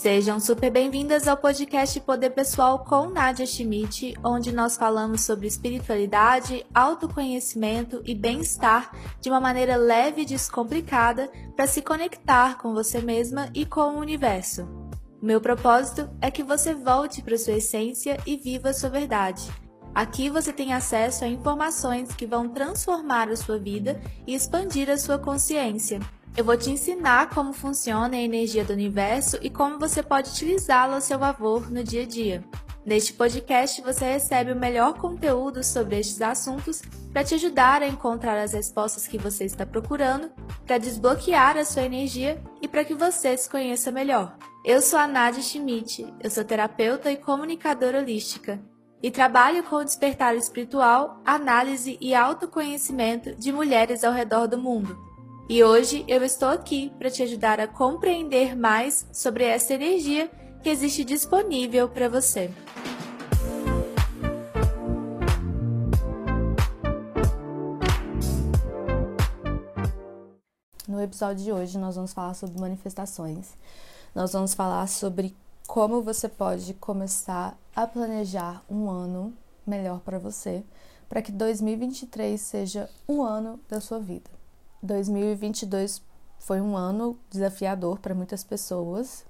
Sejam 0.00 0.40
super 0.40 0.70
bem-vindas 0.70 1.28
ao 1.28 1.36
podcast 1.36 2.00
Poder 2.00 2.30
Pessoal 2.30 2.78
com 2.78 3.10
Nadia 3.10 3.44
Schmidt, 3.44 4.14
onde 4.24 4.50
nós 4.50 4.74
falamos 4.74 5.20
sobre 5.20 5.46
espiritualidade, 5.46 6.64
autoconhecimento 6.72 8.00
e 8.06 8.14
bem-estar 8.14 8.96
de 9.20 9.28
uma 9.28 9.38
maneira 9.38 9.76
leve 9.76 10.22
e 10.22 10.24
descomplicada 10.24 11.30
para 11.54 11.66
se 11.66 11.82
conectar 11.82 12.56
com 12.56 12.72
você 12.72 13.02
mesma 13.02 13.50
e 13.52 13.66
com 13.66 13.96
o 13.96 13.98
universo. 13.98 14.66
Meu 15.20 15.38
propósito 15.38 16.08
é 16.22 16.30
que 16.30 16.42
você 16.42 16.72
volte 16.72 17.20
para 17.20 17.36
sua 17.36 17.58
essência 17.58 18.16
e 18.26 18.38
viva 18.38 18.72
sua 18.72 18.88
verdade. 18.88 19.52
Aqui 19.94 20.30
você 20.30 20.50
tem 20.50 20.72
acesso 20.72 21.24
a 21.24 21.28
informações 21.28 22.14
que 22.14 22.24
vão 22.24 22.48
transformar 22.48 23.28
a 23.28 23.36
sua 23.36 23.58
vida 23.58 24.00
e 24.26 24.34
expandir 24.34 24.88
a 24.88 24.96
sua 24.96 25.18
consciência. 25.18 26.00
Eu 26.36 26.44
vou 26.44 26.56
te 26.56 26.70
ensinar 26.70 27.30
como 27.30 27.52
funciona 27.52 28.16
a 28.16 28.20
energia 28.20 28.64
do 28.64 28.72
universo 28.72 29.38
e 29.42 29.50
como 29.50 29.78
você 29.78 30.02
pode 30.02 30.30
utilizá-la 30.30 30.98
a 30.98 31.00
seu 31.00 31.18
favor 31.18 31.70
no 31.70 31.82
dia 31.82 32.02
a 32.02 32.06
dia. 32.06 32.44
Neste 32.86 33.12
podcast 33.12 33.82
você 33.82 34.04
recebe 34.04 34.52
o 34.52 34.56
melhor 34.56 34.94
conteúdo 34.94 35.62
sobre 35.62 35.98
estes 35.98 36.22
assuntos 36.22 36.80
para 37.12 37.24
te 37.24 37.34
ajudar 37.34 37.82
a 37.82 37.88
encontrar 37.88 38.38
as 38.38 38.52
respostas 38.52 39.06
que 39.06 39.18
você 39.18 39.44
está 39.44 39.66
procurando, 39.66 40.30
para 40.64 40.78
desbloquear 40.78 41.58
a 41.58 41.64
sua 41.64 41.82
energia 41.82 42.42
e 42.62 42.68
para 42.68 42.84
que 42.84 42.94
você 42.94 43.36
se 43.36 43.50
conheça 43.50 43.90
melhor. 43.90 44.36
Eu 44.64 44.80
sou 44.80 44.98
a 44.98 45.06
Nadia 45.06 45.42
Schmidt, 45.42 46.06
eu 46.22 46.30
sou 46.30 46.44
terapeuta 46.44 47.10
e 47.10 47.16
comunicadora 47.16 47.98
holística 47.98 48.60
e 49.02 49.10
trabalho 49.10 49.62
com 49.64 49.76
o 49.76 49.84
despertar 49.84 50.36
espiritual, 50.36 51.20
análise 51.24 51.98
e 52.00 52.14
autoconhecimento 52.14 53.34
de 53.34 53.52
mulheres 53.52 54.04
ao 54.04 54.12
redor 54.12 54.46
do 54.46 54.58
mundo. 54.58 55.09
E 55.52 55.64
hoje 55.64 56.04
eu 56.06 56.22
estou 56.22 56.48
aqui 56.48 56.92
para 56.96 57.10
te 57.10 57.24
ajudar 57.24 57.58
a 57.58 57.66
compreender 57.66 58.56
mais 58.56 59.04
sobre 59.12 59.42
essa 59.42 59.74
energia 59.74 60.30
que 60.62 60.68
existe 60.68 61.04
disponível 61.04 61.88
para 61.88 62.08
você. 62.08 62.52
No 70.86 71.02
episódio 71.02 71.42
de 71.42 71.50
hoje 71.50 71.78
nós 71.78 71.96
vamos 71.96 72.12
falar 72.12 72.34
sobre 72.34 72.60
manifestações. 72.60 73.58
Nós 74.14 74.32
vamos 74.32 74.54
falar 74.54 74.86
sobre 74.86 75.34
como 75.66 76.00
você 76.00 76.28
pode 76.28 76.74
começar 76.74 77.58
a 77.74 77.88
planejar 77.88 78.62
um 78.70 78.88
ano 78.88 79.34
melhor 79.66 79.98
para 79.98 80.16
você, 80.16 80.62
para 81.08 81.20
que 81.20 81.32
2023 81.32 82.40
seja 82.40 82.88
o 83.08 83.20
ano 83.20 83.58
da 83.68 83.80
sua 83.80 83.98
vida. 83.98 84.39
2022 84.82 86.02
foi 86.38 86.60
um 86.60 86.76
ano 86.76 87.18
desafiador 87.30 87.98
para 87.98 88.14
muitas 88.14 88.42
pessoas. 88.42 89.24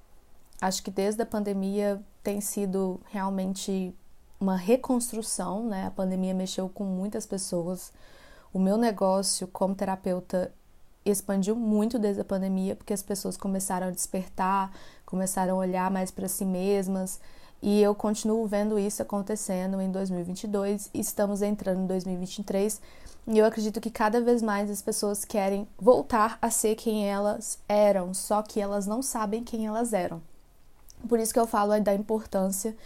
Acho 0.61 0.83
que 0.83 0.91
desde 0.91 1.23
a 1.23 1.27
pandemia 1.27 2.01
tem 2.23 2.41
sido 2.41 3.01
realmente 3.07 3.95
uma 4.39 4.57
reconstrução, 4.57 5.67
né? 5.67 5.87
A 5.87 5.91
pandemia 5.91 6.33
mexeu 6.33 6.69
com 6.69 6.85
muitas 6.85 7.27
pessoas. 7.27 7.93
O 8.53 8.59
meu 8.59 8.77
negócio 8.77 9.47
como 9.49 9.75
terapeuta 9.75 10.53
expandiu 11.05 11.57
muito 11.57 11.99
desde 11.99 12.21
a 12.21 12.25
pandemia, 12.25 12.77
porque 12.77 12.93
as 12.93 13.03
pessoas 13.03 13.37
começaram 13.37 13.89
a 13.89 13.91
despertar, 13.91 14.73
começaram 15.05 15.55
a 15.55 15.59
olhar 15.59 15.91
mais 15.91 16.11
para 16.11 16.29
si 16.29 16.45
mesmas, 16.45 17.21
e 17.63 17.83
eu 17.83 17.95
continuo 17.95 18.47
vendo 18.47 18.79
isso 18.79 19.03
acontecendo 19.03 19.81
em 19.81 19.91
2022 19.91 20.91
e 20.95 21.01
estamos 21.01 21.43
entrando 21.43 21.81
em 21.81 21.87
2023 21.87 22.81
e 23.27 23.39
eu 23.39 23.45
acredito 23.45 23.81
que 23.81 23.91
cada 23.91 24.21
vez 24.21 24.43
mais 24.43 24.71
as 24.71 24.81
pessoas 24.81 25.25
querem 25.25 25.69
voltar 25.79 26.39
a 26.41 26.51
ser 26.51 26.75
quem 26.75 27.09
elas 27.09 27.59
eram, 27.69 28.15
só 28.15 28.43
que 28.43 28.61
elas 28.61 28.87
não 28.87 29.03
sabem 29.03 29.45
quem 29.45 29.67
elas 29.67 29.93
eram. 29.93 30.23
Por 31.09 31.19
isso 31.19 31.33
que 31.33 31.39
eu 31.39 31.47
falo 31.47 31.79
da 31.81 31.95
importância 31.95 32.77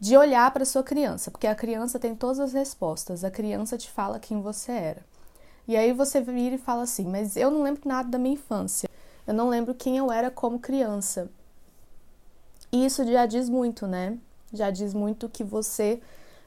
de 0.00 0.16
olhar 0.16 0.50
para 0.52 0.64
sua 0.64 0.82
criança, 0.82 1.30
porque 1.30 1.46
a 1.46 1.54
criança 1.54 1.98
tem 1.98 2.14
todas 2.14 2.40
as 2.40 2.52
respostas, 2.52 3.24
a 3.24 3.30
criança 3.30 3.78
te 3.78 3.90
fala 3.90 4.18
quem 4.18 4.40
você 4.40 4.72
era. 4.72 5.02
E 5.66 5.76
aí 5.76 5.92
você 5.92 6.20
vira 6.20 6.56
e 6.56 6.58
fala 6.58 6.82
assim: 6.82 7.06
"Mas 7.06 7.36
eu 7.36 7.50
não 7.50 7.62
lembro 7.62 7.88
nada 7.88 8.08
da 8.08 8.18
minha 8.18 8.34
infância. 8.34 8.88
Eu 9.26 9.32
não 9.32 9.48
lembro 9.48 9.74
quem 9.74 9.96
eu 9.96 10.10
era 10.12 10.30
como 10.30 10.58
criança". 10.58 11.30
E 12.74 12.84
isso 12.84 13.06
já 13.06 13.24
diz 13.24 13.48
muito, 13.48 13.86
né? 13.86 14.18
Já 14.52 14.68
diz 14.68 14.92
muito 14.92 15.28
que 15.28 15.44
você 15.44 16.02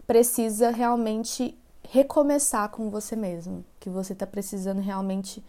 precisa 0.05 0.71
realmente 0.71 1.57
recomeçar 1.87 2.67
com 2.67 2.89
você 2.89 3.15
mesmo, 3.15 3.63
que 3.79 3.89
você 3.89 4.11
está 4.11 4.27
precisando 4.27 4.81
realmente 4.81 5.41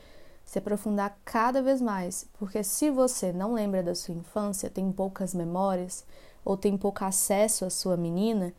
se 0.44 0.60
aprofundar 0.60 1.18
cada 1.24 1.60
vez 1.60 1.82
mais, 1.82 2.28
porque 2.38 2.62
se 2.62 2.90
você 2.90 3.32
não 3.32 3.54
lembra 3.54 3.82
da 3.82 3.92
sua 3.92 4.14
infância, 4.14 4.70
tem 4.70 4.92
poucas 4.92 5.34
memórias 5.34 6.04
ou 6.44 6.56
tem 6.56 6.76
pouco 6.78 7.04
acesso 7.04 7.64
à 7.64 7.70
sua 7.70 7.96
menina, 7.96 8.54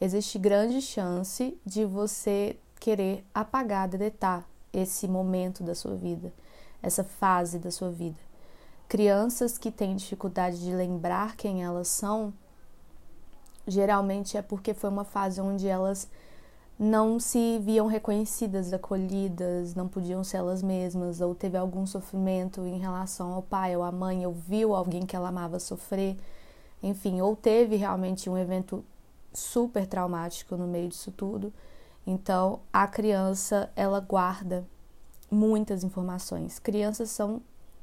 existe 0.00 0.38
grande 0.38 0.80
chance 0.80 1.54
de 1.66 1.84
você 1.84 2.56
querer 2.80 3.26
apagar, 3.34 3.88
deletar 3.88 4.48
esse 4.72 5.06
momento 5.06 5.62
da 5.62 5.74
sua 5.74 5.96
vida, 5.96 6.32
essa 6.82 7.04
fase 7.04 7.58
da 7.58 7.70
sua 7.70 7.90
vida. 7.90 8.31
Crianças 8.92 9.56
que 9.56 9.70
têm 9.70 9.96
dificuldade 9.96 10.62
de 10.62 10.70
lembrar 10.74 11.34
quem 11.34 11.64
elas 11.64 11.88
são, 11.88 12.30
geralmente 13.66 14.36
é 14.36 14.42
porque 14.42 14.74
foi 14.74 14.90
uma 14.90 15.02
fase 15.02 15.40
onde 15.40 15.66
elas 15.66 16.10
não 16.78 17.18
se 17.18 17.58
viam 17.60 17.86
reconhecidas, 17.86 18.70
acolhidas, 18.70 19.74
não 19.74 19.88
podiam 19.88 20.22
ser 20.22 20.36
elas 20.36 20.62
mesmas, 20.62 21.22
ou 21.22 21.34
teve 21.34 21.56
algum 21.56 21.86
sofrimento 21.86 22.66
em 22.66 22.78
relação 22.78 23.32
ao 23.32 23.42
pai 23.42 23.74
ou 23.74 23.82
à 23.82 23.90
mãe, 23.90 24.26
ou 24.26 24.34
viu 24.34 24.74
alguém 24.74 25.06
que 25.06 25.16
ela 25.16 25.30
amava 25.30 25.58
sofrer, 25.58 26.18
enfim, 26.82 27.18
ou 27.22 27.34
teve 27.34 27.76
realmente 27.76 28.28
um 28.28 28.36
evento 28.36 28.84
super 29.32 29.86
traumático 29.86 30.54
no 30.54 30.66
meio 30.66 30.90
disso 30.90 31.10
tudo. 31.10 31.50
Então, 32.06 32.60
a 32.70 32.86
criança, 32.86 33.72
ela 33.74 34.00
guarda 34.00 34.66
muitas 35.30 35.82
informações. 35.82 36.58
Crianças 36.58 37.08
são 37.08 37.40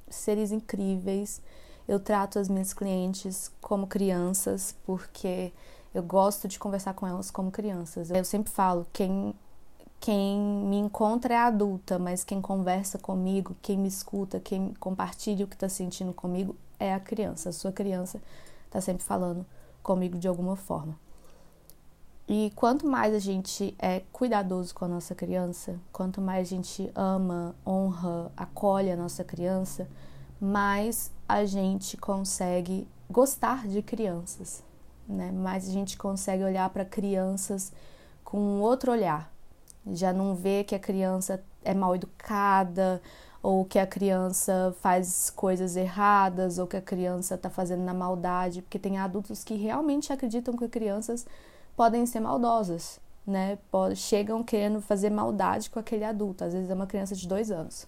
seres 0.09 0.51
incríveis. 0.51 1.41
Eu 1.87 1.99
trato 1.99 2.39
as 2.39 2.47
minhas 2.47 2.73
clientes 2.73 3.51
como 3.61 3.87
crianças, 3.87 4.75
porque 4.85 5.51
eu 5.93 6.03
gosto 6.03 6.47
de 6.47 6.59
conversar 6.59 6.93
com 6.93 7.07
elas 7.07 7.31
como 7.31 7.51
crianças. 7.51 8.11
Eu 8.11 8.23
sempre 8.23 8.51
falo, 8.51 8.85
quem 8.93 9.33
quem 9.99 10.39
me 10.39 10.77
encontra 10.77 11.33
é 11.33 11.37
adulta, 11.37 11.99
mas 11.99 12.23
quem 12.23 12.41
conversa 12.41 12.97
comigo, 12.97 13.55
quem 13.61 13.77
me 13.77 13.89
escuta, 13.89 14.39
quem 14.39 14.73
compartilha 14.79 15.43
o 15.43 15.47
que 15.47 15.55
está 15.55 15.67
sentindo 15.67 16.13
comigo 16.13 16.55
é 16.79 16.93
a 16.93 16.99
criança. 16.99 17.49
A 17.49 17.51
sua 17.51 17.71
criança 17.71 18.21
está 18.65 18.79
sempre 18.79 19.03
falando 19.03 19.45
comigo 19.83 20.17
de 20.17 20.27
alguma 20.27 20.55
forma. 20.55 20.97
E 22.31 22.53
quanto 22.55 22.85
mais 22.85 23.15
a 23.15 23.17
gente 23.17 23.73
é 23.79 24.03
cuidadoso 24.13 24.75
com 24.75 24.85
a 24.85 24.87
nossa 24.87 25.15
criança, 25.15 25.79
quanto 25.91 26.21
mais 26.21 26.47
a 26.47 26.49
gente 26.51 26.91
ama, 26.93 27.55
honra, 27.65 28.31
acolhe 28.37 28.91
a 28.91 28.95
nossa 28.95 29.23
criança, 29.23 29.89
mais 30.39 31.11
a 31.27 31.43
gente 31.43 31.97
consegue 31.97 32.87
gostar 33.09 33.67
de 33.67 33.81
crianças, 33.81 34.63
né? 35.07 35.31
Mas 35.31 35.67
a 35.67 35.71
gente 35.71 35.97
consegue 35.97 36.43
olhar 36.43 36.69
para 36.69 36.85
crianças 36.85 37.73
com 38.23 38.39
um 38.39 38.61
outro 38.61 38.91
olhar. 38.91 39.33
Já 39.87 40.13
não 40.13 40.35
vê 40.35 40.63
que 40.63 40.75
a 40.75 40.79
criança 40.79 41.43
é 41.63 41.73
mal 41.73 41.95
educada, 41.95 43.01
ou 43.41 43.65
que 43.65 43.79
a 43.79 43.87
criança 43.87 44.75
faz 44.81 45.31
coisas 45.31 45.75
erradas, 45.75 46.59
ou 46.59 46.67
que 46.67 46.77
a 46.77 46.81
criança 46.81 47.33
está 47.33 47.49
fazendo 47.49 47.81
na 47.81 47.93
maldade, 47.93 48.61
porque 48.61 48.77
tem 48.77 48.99
adultos 48.99 49.43
que 49.43 49.55
realmente 49.55 50.13
acreditam 50.13 50.55
que 50.55 50.67
crianças 50.67 51.25
podem 51.79 52.05
ser 52.05 52.19
maldosas, 52.19 52.99
né? 53.25 53.57
Chegam 53.95 54.43
querendo 54.43 54.81
fazer 54.81 55.09
maldade 55.09 55.69
com 55.69 55.79
aquele 55.79 56.03
adulto, 56.03 56.43
às 56.43 56.51
vezes 56.51 56.69
é 56.69 56.73
uma 56.73 56.85
criança 56.85 57.15
de 57.15 57.25
dois 57.25 57.51
anos, 57.51 57.87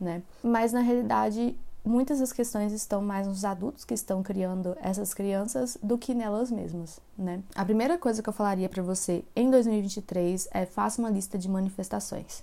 né? 0.00 0.20
Mas 0.42 0.72
na 0.72 0.80
realidade 0.80 1.56
muitas 1.84 2.18
das 2.18 2.32
questões 2.32 2.72
estão 2.72 3.00
mais 3.00 3.28
nos 3.28 3.44
adultos 3.44 3.84
que 3.84 3.94
estão 3.94 4.20
criando 4.20 4.76
essas 4.82 5.14
crianças 5.14 5.78
do 5.80 5.96
que 5.96 6.12
nelas 6.12 6.50
mesmas, 6.50 6.98
né? 7.16 7.40
A 7.54 7.64
primeira 7.64 7.96
coisa 7.96 8.20
que 8.20 8.28
eu 8.28 8.32
falaria 8.32 8.68
para 8.68 8.82
você 8.82 9.24
em 9.36 9.48
2023 9.48 10.48
é 10.50 10.66
faça 10.66 11.00
uma 11.00 11.08
lista 11.08 11.38
de 11.38 11.48
manifestações. 11.48 12.42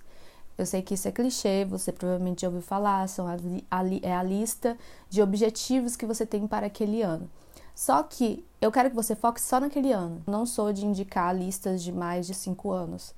Eu 0.57 0.65
sei 0.65 0.81
que 0.81 0.93
isso 0.93 1.09
é 1.09 1.11
clichê, 1.11 1.65
você 1.65 1.91
provavelmente 1.91 2.43
já 2.43 2.47
ouviu 2.47 2.61
falar, 2.61 3.09
são 3.09 3.27
a, 3.27 3.33
a, 3.69 3.83
é 4.01 4.15
a 4.15 4.23
lista 4.23 4.77
de 5.09 5.21
objetivos 5.21 5.97
que 5.97 6.05
você 6.05 6.25
tem 6.25 6.47
para 6.47 6.67
aquele 6.67 7.01
ano. 7.01 7.29
Só 7.77 8.01
que 8.01 8.43
eu 8.59 8.71
quero 8.71 8.89
que 8.89 8.95
você 8.95 9.15
foque 9.15 9.39
só 9.39 9.59
naquele 9.59 9.91
ano. 9.91 10.23
Não 10.25 10.47
sou 10.47 10.73
de 10.73 10.83
indicar 10.83 11.37
listas 11.37 11.83
de 11.83 11.91
mais 11.91 12.25
de 12.25 12.33
cinco 12.33 12.71
anos. 12.71 13.13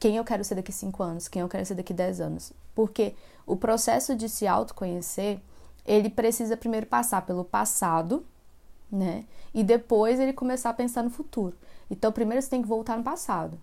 Quem 0.00 0.16
eu 0.16 0.24
quero 0.24 0.42
ser 0.42 0.54
daqui 0.54 0.72
cinco 0.72 1.02
anos, 1.02 1.28
quem 1.28 1.42
eu 1.42 1.48
quero 1.50 1.66
ser 1.66 1.74
daqui 1.74 1.92
dez 1.92 2.18
anos. 2.18 2.50
Porque 2.74 3.14
o 3.46 3.56
processo 3.56 4.16
de 4.16 4.26
se 4.26 4.46
autoconhecer, 4.46 5.38
ele 5.84 6.08
precisa 6.08 6.56
primeiro 6.56 6.86
passar 6.86 7.26
pelo 7.26 7.44
passado, 7.44 8.24
né? 8.90 9.26
E 9.52 9.62
depois 9.62 10.18
ele 10.18 10.32
começar 10.32 10.70
a 10.70 10.74
pensar 10.74 11.02
no 11.02 11.10
futuro. 11.10 11.54
Então, 11.90 12.10
primeiro 12.10 12.40
você 12.40 12.48
tem 12.48 12.62
que 12.62 12.68
voltar 12.68 12.96
no 12.96 13.04
passado. 13.04 13.60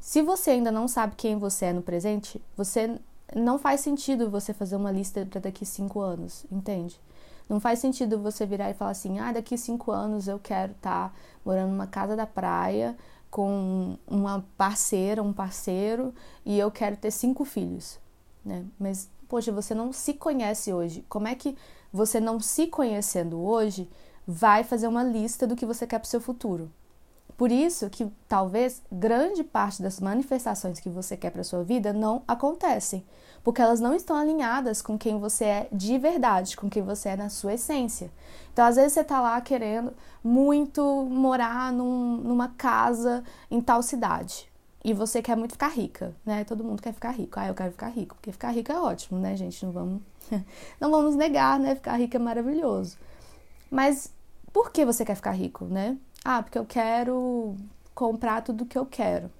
Se 0.00 0.20
você 0.20 0.50
ainda 0.50 0.72
não 0.72 0.88
sabe 0.88 1.14
quem 1.16 1.38
você 1.38 1.66
é 1.66 1.72
no 1.72 1.80
presente, 1.80 2.42
você 2.56 2.98
não 3.36 3.56
faz 3.56 3.82
sentido 3.82 4.28
você 4.28 4.52
fazer 4.52 4.74
uma 4.74 4.90
lista 4.90 5.24
para 5.24 5.42
daqui 5.42 5.64
cinco 5.64 6.00
anos, 6.00 6.44
entende? 6.50 7.00
Não 7.48 7.58
faz 7.58 7.78
sentido 7.78 8.18
você 8.18 8.44
virar 8.44 8.70
e 8.70 8.74
falar 8.74 8.90
assim: 8.90 9.18
ah, 9.18 9.32
daqui 9.32 9.56
cinco 9.56 9.90
anos 9.90 10.28
eu 10.28 10.38
quero 10.38 10.72
estar 10.72 11.08
tá 11.08 11.14
morando 11.44 11.70
numa 11.70 11.86
casa 11.86 12.14
da 12.14 12.26
praia 12.26 12.96
com 13.30 13.96
uma 14.06 14.44
parceira, 14.56 15.22
um 15.22 15.32
parceiro 15.32 16.14
e 16.44 16.58
eu 16.58 16.70
quero 16.70 16.96
ter 16.96 17.10
cinco 17.10 17.44
filhos, 17.44 17.98
né? 18.44 18.64
Mas, 18.78 19.10
poxa, 19.28 19.52
você 19.52 19.74
não 19.74 19.92
se 19.92 20.14
conhece 20.14 20.72
hoje. 20.72 21.04
Como 21.08 21.28
é 21.28 21.34
que 21.34 21.56
você 21.92 22.20
não 22.20 22.40
se 22.40 22.66
conhecendo 22.66 23.40
hoje 23.40 23.88
vai 24.26 24.64
fazer 24.64 24.86
uma 24.86 25.02
lista 25.02 25.46
do 25.46 25.56
que 25.56 25.66
você 25.66 25.86
quer 25.86 25.98
para 25.98 26.06
o 26.06 26.10
seu 26.10 26.20
futuro? 26.20 26.70
Por 27.36 27.52
isso 27.52 27.88
que 27.88 28.10
talvez 28.26 28.82
grande 28.90 29.44
parte 29.44 29.80
das 29.80 30.00
manifestações 30.00 30.80
que 30.80 30.88
você 30.88 31.16
quer 31.16 31.30
para 31.30 31.44
sua 31.44 31.62
vida 31.62 31.92
não 31.92 32.22
acontecem, 32.26 33.04
porque 33.48 33.62
elas 33.62 33.80
não 33.80 33.94
estão 33.94 34.14
alinhadas 34.14 34.82
com 34.82 34.98
quem 34.98 35.18
você 35.18 35.44
é 35.46 35.68
de 35.72 35.96
verdade, 35.96 36.54
com 36.54 36.68
quem 36.68 36.82
você 36.82 37.08
é 37.08 37.16
na 37.16 37.30
sua 37.30 37.54
essência. 37.54 38.10
Então, 38.52 38.62
às 38.62 38.76
vezes 38.76 38.92
você 38.92 39.00
está 39.00 39.22
lá 39.22 39.40
querendo 39.40 39.94
muito 40.22 40.82
morar 41.10 41.72
num, 41.72 42.18
numa 42.18 42.48
casa 42.48 43.24
em 43.50 43.58
tal 43.62 43.82
cidade. 43.82 44.52
E 44.84 44.92
você 44.92 45.22
quer 45.22 45.34
muito 45.34 45.52
ficar 45.52 45.68
rica, 45.68 46.14
né? 46.26 46.44
Todo 46.44 46.62
mundo 46.62 46.82
quer 46.82 46.92
ficar 46.92 47.10
rico. 47.12 47.40
Ah, 47.40 47.48
eu 47.48 47.54
quero 47.54 47.70
ficar 47.70 47.88
rico, 47.88 48.16
porque 48.16 48.30
ficar 48.32 48.50
rico 48.50 48.70
é 48.70 48.78
ótimo, 48.78 49.18
né, 49.18 49.34
gente? 49.34 49.64
Não 49.64 49.72
vamos, 49.72 50.02
não 50.78 50.90
vamos 50.90 51.16
negar, 51.16 51.58
né? 51.58 51.74
Ficar 51.74 51.96
rico 51.96 52.16
é 52.16 52.20
maravilhoso. 52.20 52.98
Mas 53.70 54.12
por 54.52 54.70
que 54.70 54.84
você 54.84 55.06
quer 55.06 55.14
ficar 55.14 55.32
rico, 55.32 55.64
né? 55.64 55.96
Ah, 56.22 56.42
porque 56.42 56.58
eu 56.58 56.66
quero 56.66 57.56
comprar 57.94 58.42
tudo 58.42 58.66
que 58.66 58.76
eu 58.76 58.84
quero. 58.84 59.30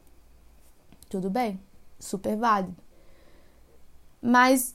Tudo 1.11 1.29
bem, 1.29 1.61
super 2.01 2.35
válido. 2.39 2.88
Mas 4.21 4.75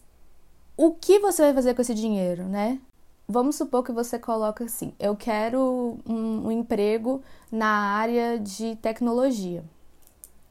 o 0.76 0.92
que 0.92 1.20
você 1.20 1.42
vai 1.44 1.54
fazer 1.54 1.74
com 1.74 1.82
esse 1.82 1.94
dinheiro, 1.94 2.44
né? 2.46 2.80
Vamos 3.28 3.56
supor 3.56 3.84
que 3.84 3.92
você 3.92 4.20
coloca 4.20 4.64
assim: 4.66 4.94
eu 5.00 5.16
quero 5.16 5.98
um, 6.06 6.48
um 6.48 6.52
emprego 6.52 7.22
na 7.52 7.68
área 7.68 8.40
de 8.40 8.76
tecnologia, 8.78 9.64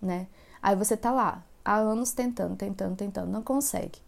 né? 0.00 0.26
Aí 0.62 0.76
você 0.76 0.96
tá 0.96 1.10
lá 1.10 1.42
há 1.64 1.76
anos 1.76 2.12
tentando, 2.12 2.56
tentando, 2.56 2.96
tentando, 2.96 3.30
não 3.30 3.42
consegue. 3.42 3.98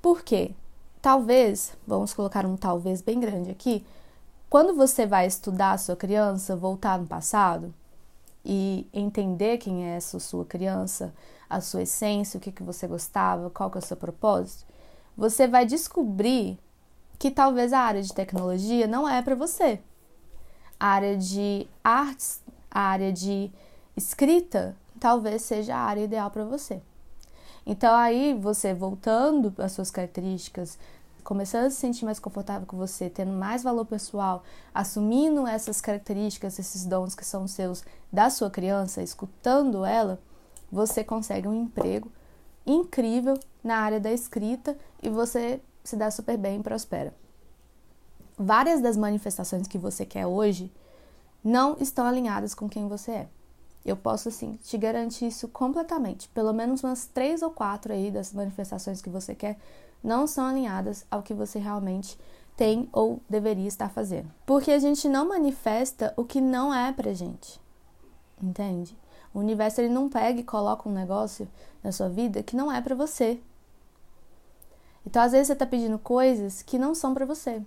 Por 0.00 0.22
quê? 0.22 0.52
Talvez, 1.00 1.76
vamos 1.86 2.14
colocar 2.14 2.46
um 2.46 2.56
talvez 2.56 3.00
bem 3.02 3.18
grande 3.18 3.50
aqui, 3.50 3.84
quando 4.48 4.74
você 4.74 5.06
vai 5.06 5.26
estudar 5.26 5.72
a 5.72 5.78
sua 5.78 5.96
criança, 5.96 6.54
voltar 6.54 6.98
no 6.98 7.06
passado 7.06 7.72
e 8.44 8.88
entender 8.92 9.58
quem 9.58 9.86
é 9.86 9.96
essa 9.96 10.18
sua 10.18 10.44
criança, 10.44 11.14
a 11.48 11.60
sua 11.60 11.82
essência, 11.82 12.38
o 12.38 12.40
que, 12.40 12.50
que 12.50 12.62
você 12.62 12.86
gostava, 12.86 13.50
qual 13.50 13.70
que 13.70 13.78
é 13.78 13.80
o 13.80 13.84
seu 13.84 13.96
propósito, 13.96 14.64
você 15.16 15.46
vai 15.46 15.66
descobrir 15.66 16.58
que 17.18 17.30
talvez 17.30 17.72
a 17.72 17.80
área 17.80 18.02
de 18.02 18.12
tecnologia 18.12 18.86
não 18.86 19.08
é 19.08 19.22
para 19.22 19.34
você. 19.34 19.78
A 20.80 20.88
área 20.88 21.16
de 21.16 21.68
artes, 21.84 22.42
a 22.70 22.80
área 22.80 23.12
de 23.12 23.50
escrita, 23.96 24.74
talvez 24.98 25.42
seja 25.42 25.76
a 25.76 25.80
área 25.80 26.02
ideal 26.02 26.30
para 26.30 26.44
você. 26.44 26.80
Então 27.64 27.94
aí 27.94 28.34
você 28.34 28.74
voltando 28.74 29.54
às 29.58 29.72
suas 29.72 29.90
características, 29.90 30.78
começando 31.22 31.66
a 31.66 31.70
se 31.70 31.76
sentir 31.76 32.04
mais 32.04 32.18
confortável 32.18 32.66
com 32.66 32.76
você, 32.76 33.08
tendo 33.08 33.32
mais 33.32 33.62
valor 33.62 33.84
pessoal, 33.84 34.42
assumindo 34.74 35.46
essas 35.46 35.80
características, 35.80 36.58
esses 36.58 36.84
dons 36.84 37.14
que 37.14 37.24
são 37.24 37.46
seus 37.46 37.84
da 38.12 38.30
sua 38.30 38.50
criança, 38.50 39.02
escutando 39.02 39.84
ela, 39.84 40.20
você 40.70 41.04
consegue 41.04 41.48
um 41.48 41.62
emprego 41.62 42.10
incrível 42.66 43.38
na 43.62 43.76
área 43.78 44.00
da 44.00 44.12
escrita 44.12 44.76
e 45.02 45.08
você 45.08 45.60
se 45.84 45.96
dá 45.96 46.10
super 46.10 46.36
bem 46.36 46.60
e 46.60 46.62
prospera. 46.62 47.14
Várias 48.38 48.80
das 48.80 48.96
manifestações 48.96 49.66
que 49.66 49.78
você 49.78 50.06
quer 50.06 50.26
hoje 50.26 50.72
não 51.44 51.76
estão 51.80 52.06
alinhadas 52.06 52.54
com 52.54 52.68
quem 52.68 52.88
você 52.88 53.10
é. 53.12 53.28
Eu 53.84 53.96
posso, 53.96 54.28
assim, 54.28 54.58
te 54.62 54.78
garantir 54.78 55.26
isso 55.26 55.48
completamente. 55.48 56.28
Pelo 56.28 56.52
menos 56.52 56.84
umas 56.84 57.04
três 57.04 57.42
ou 57.42 57.50
quatro 57.50 57.92
aí 57.92 58.10
das 58.10 58.32
manifestações 58.32 59.02
que 59.02 59.10
você 59.10 59.34
quer 59.34 59.58
não 60.02 60.26
são 60.26 60.46
alinhadas 60.46 61.06
ao 61.10 61.22
que 61.22 61.34
você 61.34 61.58
realmente 61.58 62.18
tem 62.56 62.88
ou 62.92 63.20
deveria 63.28 63.68
estar 63.68 63.88
fazendo. 63.88 64.30
Porque 64.44 64.70
a 64.70 64.78
gente 64.78 65.08
não 65.08 65.28
manifesta 65.28 66.12
o 66.16 66.24
que 66.24 66.40
não 66.40 66.74
é 66.74 66.92
pra 66.92 67.12
gente. 67.12 67.60
Entende? 68.42 68.96
O 69.32 69.38
universo 69.38 69.80
ele 69.80 69.88
não 69.88 70.08
pega 70.08 70.40
e 70.40 70.44
coloca 70.44 70.88
um 70.88 70.92
negócio 70.92 71.48
na 71.82 71.92
sua 71.92 72.08
vida 72.08 72.42
que 72.42 72.56
não 72.56 72.70
é 72.70 72.80
para 72.80 72.94
você. 72.94 73.40
Então, 75.06 75.22
às 75.22 75.32
vezes 75.32 75.48
você 75.48 75.56
tá 75.56 75.66
pedindo 75.66 75.98
coisas 75.98 76.62
que 76.62 76.78
não 76.78 76.94
são 76.94 77.14
para 77.14 77.24
você. 77.24 77.62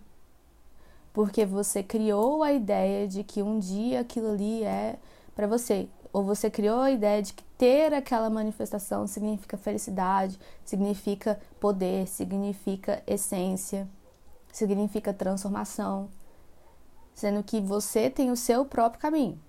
Porque 1.12 1.46
você 1.46 1.82
criou 1.82 2.44
a 2.44 2.52
ideia 2.52 3.08
de 3.08 3.24
que 3.24 3.42
um 3.42 3.58
dia 3.58 4.02
aquilo 4.02 4.32
ali 4.32 4.64
é 4.64 4.98
para 5.34 5.48
você 5.48 5.88
ou 6.16 6.24
você 6.24 6.50
criou 6.50 6.80
a 6.80 6.92
ideia 6.92 7.22
de 7.22 7.34
que 7.34 7.44
ter 7.58 7.94
aquela 7.94 8.30
manifestação 8.30 9.08
significa 9.08 9.58
felicidade, 9.58 10.40
significa 10.64 11.40
poder, 11.60 12.08
significa 12.08 13.02
essência, 13.08 13.88
significa 14.52 15.14
transformação, 15.14 16.10
sendo 17.14 17.44
que 17.44 17.62
você 17.62 18.10
tem 18.10 18.32
o 18.32 18.36
seu 18.36 18.66
próprio 18.66 19.02
caminho. 19.02 19.40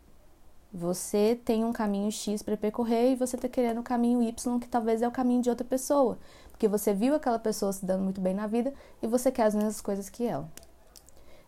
Você 0.73 1.41
tem 1.45 1.65
um 1.65 1.73
caminho 1.73 2.11
X 2.13 2.43
para 2.43 2.57
percorrer 2.57 3.13
e 3.13 3.17
você 3.17 3.37
está 3.37 3.49
querendo 3.49 3.81
o 3.81 3.85
caminho 3.85 4.23
Y, 4.23 4.59
que 4.61 4.69
talvez 4.69 5.01
é 5.01 5.09
o 5.09 5.13
caminho 5.13 5.43
de 5.43 5.51
outra 5.51 5.67
pessoa, 5.67 6.19
porque 6.51 6.69
você 6.69 6.93
viu 6.93 7.15
aquela 7.15 7.39
pessoa 7.39 7.73
se 7.73 7.85
dando 7.85 8.05
muito 8.05 8.21
bem 8.21 8.35
na 8.35 8.47
vida 8.47 8.75
e 9.03 9.07
você 9.07 9.31
quer 9.33 9.45
as 9.45 9.55
mesmas 9.55 9.81
coisas 9.81 10.09
que 10.09 10.25
ela. 10.25 10.51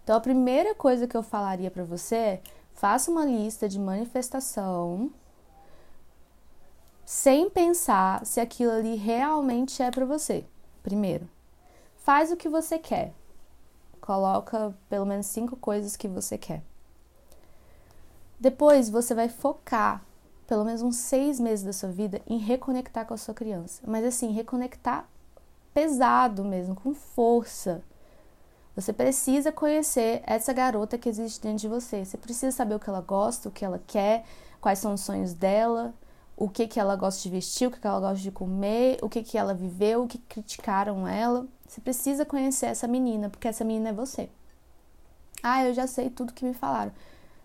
Então, 0.02 0.16
a 0.16 0.20
primeira 0.20 0.74
coisa 0.74 1.06
que 1.06 1.16
eu 1.16 1.22
falaria 1.22 1.70
para 1.70 1.84
você 1.84 2.14
é 2.16 2.42
Faça 2.78 3.10
uma 3.10 3.24
lista 3.24 3.68
de 3.68 3.76
manifestação 3.76 5.10
sem 7.08 7.48
pensar 7.48 8.26
se 8.26 8.38
aquilo 8.38 8.70
ali 8.70 8.94
realmente 8.94 9.82
é 9.82 9.90
para 9.90 10.04
você. 10.04 10.44
Primeiro, 10.82 11.26
faz 11.96 12.30
o 12.30 12.36
que 12.36 12.50
você 12.50 12.78
quer. 12.78 13.14
Coloca 13.98 14.74
pelo 14.90 15.06
menos 15.06 15.24
cinco 15.24 15.56
coisas 15.56 15.96
que 15.96 16.06
você 16.06 16.36
quer. 16.36 16.62
Depois 18.38 18.90
você 18.90 19.14
vai 19.14 19.30
focar 19.30 20.04
pelo 20.46 20.66
menos 20.66 20.82
uns 20.82 20.96
seis 20.96 21.40
meses 21.40 21.64
da 21.64 21.72
sua 21.72 21.88
vida 21.88 22.20
em 22.26 22.36
reconectar 22.36 23.06
com 23.06 23.14
a 23.14 23.16
sua 23.16 23.32
criança. 23.32 23.82
Mas 23.86 24.04
assim, 24.04 24.30
reconectar 24.32 25.08
pesado 25.72 26.44
mesmo, 26.44 26.74
com 26.74 26.92
força. 26.92 27.80
Você 28.76 28.92
precisa 28.92 29.50
conhecer 29.50 30.22
essa 30.26 30.52
garota 30.52 30.98
que 30.98 31.08
existe 31.08 31.40
dentro 31.40 31.60
de 31.60 31.68
você. 31.68 32.04
Você 32.04 32.18
precisa 32.18 32.54
saber 32.54 32.74
o 32.74 32.78
que 32.78 32.90
ela 32.90 33.00
gosta, 33.00 33.48
o 33.48 33.52
que 33.52 33.64
ela 33.64 33.80
quer, 33.86 34.26
quais 34.60 34.78
são 34.78 34.92
os 34.92 35.00
sonhos 35.00 35.32
dela, 35.32 35.94
o 36.38 36.48
que, 36.48 36.66
que 36.68 36.78
ela 36.78 36.96
gosta 36.96 37.22
de 37.22 37.30
vestir, 37.30 37.66
o 37.66 37.70
que, 37.70 37.80
que 37.80 37.86
ela 37.86 38.00
gosta 38.00 38.22
de 38.22 38.30
comer, 38.30 38.98
o 39.02 39.08
que, 39.08 39.22
que 39.22 39.36
ela 39.36 39.52
viveu, 39.52 40.04
o 40.04 40.06
que 40.06 40.18
criticaram 40.18 41.06
ela. 41.06 41.46
Você 41.66 41.80
precisa 41.80 42.24
conhecer 42.24 42.66
essa 42.66 42.86
menina, 42.86 43.28
porque 43.28 43.48
essa 43.48 43.64
menina 43.64 43.90
é 43.90 43.92
você. 43.92 44.30
Ah, 45.42 45.64
eu 45.64 45.74
já 45.74 45.86
sei 45.86 46.08
tudo 46.10 46.32
que 46.32 46.44
me 46.44 46.54
falaram. 46.54 46.92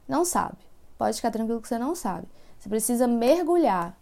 Não 0.07 0.23
sabe. 0.23 0.57
Pode 0.97 1.17
ficar 1.17 1.31
tranquilo 1.31 1.61
que 1.61 1.67
você 1.67 1.79
não 1.79 1.95
sabe. 1.95 2.27
Você 2.59 2.69
precisa 2.69 3.07
mergulhar. 3.07 3.97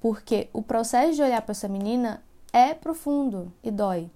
Porque 0.00 0.48
o 0.52 0.62
processo 0.62 1.14
de 1.14 1.22
olhar 1.22 1.40
para 1.42 1.52
essa 1.52 1.68
menina 1.68 2.22
é 2.52 2.74
profundo 2.74 3.52
e 3.62 3.70
dói 3.70 4.10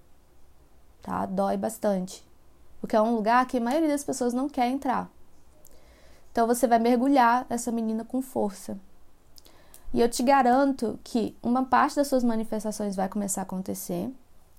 tá? 1.07 1.25
Dói 1.25 1.57
bastante. 1.57 2.27
Porque 2.81 2.97
é 2.97 3.01
um 3.01 3.15
lugar 3.15 3.47
que 3.47 3.57
a 3.57 3.61
maioria 3.61 3.89
das 3.89 4.03
pessoas 4.03 4.35
não 4.35 4.49
quer 4.49 4.67
entrar. 4.67 5.09
Então 6.33 6.47
você 6.47 6.67
vai 6.67 6.81
mergulhar 6.81 7.47
essa 7.49 7.71
menina 7.71 8.05
com 8.05 8.21
força. 8.21 8.77
E 9.95 10.01
eu 10.01 10.09
te 10.09 10.23
garanto 10.23 10.99
que 11.03 11.37
uma 11.43 11.65
parte 11.65 11.97
das 11.97 12.09
suas 12.09 12.25
manifestações 12.25 12.97
vai 12.97 13.09
começar 13.09 13.43
a 13.43 13.45
acontecer 13.45 14.11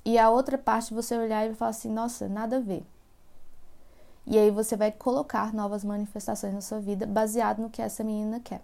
e 0.03 0.17
a 0.17 0.29
outra 0.29 0.57
parte 0.57 0.93
você 0.93 1.17
olhar 1.17 1.49
e 1.49 1.53
falar 1.53 1.71
assim: 1.71 1.91
"Nossa, 1.91 2.27
nada 2.27 2.57
a 2.57 2.59
ver". 2.59 2.85
E 4.25 4.37
aí 4.37 4.51
você 4.51 4.75
vai 4.75 4.91
colocar 4.91 5.53
novas 5.53 5.83
manifestações 5.83 6.53
na 6.53 6.61
sua 6.61 6.79
vida 6.79 7.05
baseado 7.05 7.59
no 7.59 7.69
que 7.69 7.81
essa 7.81 8.03
menina 8.03 8.39
quer. 8.39 8.61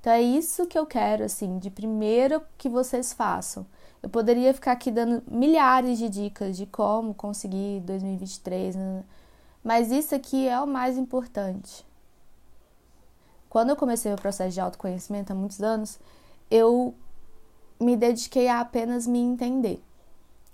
Então 0.00 0.12
é 0.12 0.20
isso 0.20 0.66
que 0.66 0.78
eu 0.78 0.84
quero 0.84 1.24
assim, 1.24 1.58
de 1.58 1.70
primeiro 1.70 2.42
que 2.58 2.68
vocês 2.68 3.12
façam. 3.14 3.66
Eu 4.02 4.10
poderia 4.10 4.52
ficar 4.52 4.72
aqui 4.72 4.90
dando 4.90 5.22
milhares 5.30 5.98
de 5.98 6.10
dicas 6.10 6.58
de 6.58 6.66
como 6.66 7.14
conseguir 7.14 7.80
2023, 7.80 8.76
né? 8.76 9.02
mas 9.64 9.90
isso 9.90 10.14
aqui 10.14 10.46
é 10.46 10.60
o 10.60 10.66
mais 10.66 10.98
importante. 10.98 11.86
Quando 13.54 13.70
eu 13.70 13.76
comecei 13.76 14.12
o 14.12 14.16
processo 14.16 14.52
de 14.52 14.60
autoconhecimento 14.60 15.30
há 15.30 15.36
muitos 15.36 15.62
anos, 15.62 16.00
eu 16.50 16.92
me 17.78 17.96
dediquei 17.96 18.48
a 18.48 18.58
apenas 18.58 19.06
me 19.06 19.20
entender. 19.20 19.80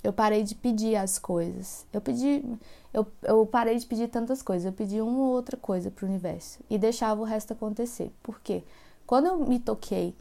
Eu 0.04 0.12
parei 0.12 0.42
de 0.42 0.54
pedir 0.54 0.96
as 0.96 1.18
coisas. 1.18 1.86
Eu 1.94 2.02
pedi, 2.02 2.44
eu, 2.92 3.06
eu 3.22 3.46
parei 3.46 3.78
de 3.78 3.86
pedir 3.86 4.08
tantas 4.08 4.42
coisas. 4.42 4.66
Eu 4.66 4.72
pedi 4.74 5.00
uma 5.00 5.18
ou 5.18 5.30
outra 5.30 5.56
coisa 5.56 5.90
para 5.90 6.04
o 6.04 6.08
universo 6.10 6.58
e 6.68 6.76
deixava 6.76 7.18
o 7.22 7.24
resto 7.24 7.54
acontecer. 7.54 8.12
Por 8.22 8.38
quê? 8.38 8.62
Quando 9.06 9.28
eu 9.28 9.38
me 9.46 9.58
toquei 9.58 10.14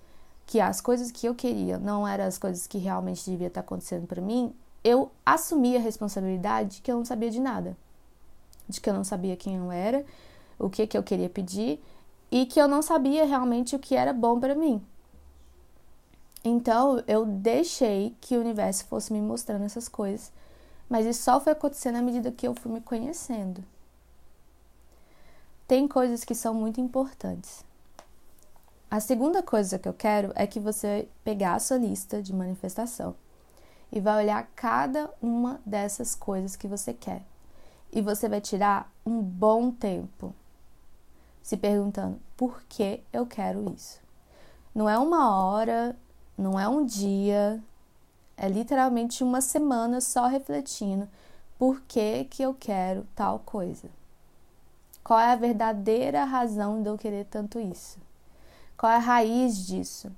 que 0.45 0.62
as 0.62 0.79
coisas 0.79 1.12
que 1.12 1.27
eu 1.27 1.36
queria 1.36 1.77
não 1.77 2.07
eram 2.07 2.24
as 2.24 2.38
coisas 2.38 2.65
que 2.65 2.77
realmente 2.77 3.29
devia 3.29 3.48
estar 3.48 3.59
acontecendo 3.59 4.07
para 4.07 4.21
mim, 4.21 4.53
eu 4.86 5.12
assumi 5.25 5.75
a 5.75 5.81
responsabilidade 5.81 6.77
de 6.77 6.81
que 6.81 6.89
eu 6.89 6.95
não 6.95 7.03
sabia 7.03 7.29
de 7.29 7.41
nada. 7.41 7.75
De 8.69 8.79
que 8.79 8.89
eu 8.89 8.93
não 8.93 9.03
sabia 9.03 9.36
quem 9.36 9.57
eu 9.57 9.69
era, 9.69 10.05
o 10.57 10.69
que, 10.69 10.88
que 10.88 10.98
eu 10.98 11.03
queria 11.03 11.29
pedir 11.29 11.81
e 12.31 12.45
que 12.45 12.59
eu 12.59 12.67
não 12.67 12.81
sabia 12.81 13.25
realmente 13.25 13.75
o 13.75 13.79
que 13.79 13.95
era 13.95 14.13
bom 14.13 14.39
para 14.39 14.55
mim. 14.55 14.81
Então 16.43 17.03
eu 17.07 17.25
deixei 17.25 18.15
que 18.21 18.38
o 18.38 18.39
universo 18.39 18.86
fosse 18.86 19.12
me 19.12 19.21
mostrando 19.21 19.65
essas 19.65 19.89
coisas, 19.89 20.31
mas 20.89 21.05
isso 21.05 21.24
só 21.24 21.39
foi 21.39 21.53
acontecendo 21.53 21.98
à 21.98 22.01
medida 22.01 22.31
que 22.31 22.48
eu 22.48 22.53
fui 22.53 22.71
me 22.71 22.81
conhecendo. 22.81 23.63
Tem 25.67 25.88
coisas 25.88 26.24
que 26.24 26.33
são 26.33 26.53
muito 26.53 26.81
importantes. 26.81 27.63
A 28.89 29.00
segunda 29.00 29.43
coisa 29.43 29.77
que 29.77 29.88
eu 29.88 29.93
quero 29.93 30.31
é 30.33 30.48
que 30.48 30.59
você 30.59 31.07
pegar 31.24 31.53
a 31.53 31.59
sua 31.59 31.77
lista 31.77 32.24
de 32.24 32.33
manifestação 32.33 33.15
e 33.91 34.00
vai 34.00 34.24
olhar 34.24 34.50
cada 34.55 35.13
uma 35.21 35.62
dessas 35.63 36.15
coisas 36.15 36.55
que 36.55 36.67
você 36.67 36.91
quer. 36.91 37.21
E 37.91 38.01
você 38.01 38.27
vai 38.27 38.41
tirar 38.41 38.91
um 39.05 39.21
bom 39.21 39.71
tempo 39.71 40.33
se 41.50 41.58
perguntando 41.58 42.22
por 42.38 42.62
que 42.70 43.01
eu 43.12 43.25
quero 43.25 43.74
isso. 43.74 44.00
Não 44.74 44.88
é 44.88 45.00
uma 45.00 45.36
hora, 45.36 45.98
não 46.38 46.60
é 46.60 46.68
um 46.68 46.86
dia, 46.86 47.60
é 48.38 48.48
literalmente 48.48 49.24
uma 49.24 49.41
semana 49.41 50.00
só 50.00 50.27
refletindo 50.27 51.10
por 51.58 51.82
que, 51.88 52.25
que 52.25 52.44
eu 52.44 52.53
quero 52.53 53.03
tal 53.15 53.39
coisa. 53.39 53.89
Qual 55.03 55.20
é 55.20 55.32
a 55.32 55.36
verdadeira 55.36 56.24
razão 56.24 56.84
de 56.84 56.89
eu 56.89 57.00
querer 57.00 57.25
tanto 57.25 57.60
isso? 57.60 57.98
Qual 58.77 58.91
é 58.91 58.98
a 58.98 59.00
raiz 59.00 59.65
disso? 59.65 60.12